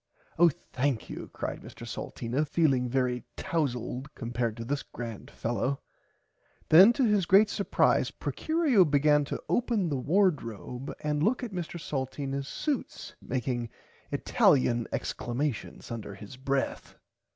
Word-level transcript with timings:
Oh 0.39 0.49
thankyou 0.73 1.31
cried 1.31 1.61
Mr 1.61 1.85
Salteena 1.85 2.43
feeling 2.43 2.89
very 2.89 3.23
towzld 3.37 4.07
compared 4.15 4.57
to 4.57 4.65
this 4.65 4.81
grand 4.81 5.29
fellow. 5.29 5.79
Then 6.69 6.91
to 6.93 7.03
his 7.05 7.27
great 7.27 7.49
supprise 7.51 8.09
Procurio 8.09 8.83
began 8.83 9.25
to 9.25 9.39
open 9.47 9.89
the 9.89 9.99
wardrobe 9.99 10.91
and 11.01 11.21
look 11.21 11.43
at 11.43 11.51
Mr 11.53 11.79
Salteenas 11.79 12.47
suits 12.47 13.13
making 13.21 13.69
italian 14.11 14.87
exclamations 14.91 15.91
under 15.91 16.15
his 16.15 16.35
breath. 16.35 16.95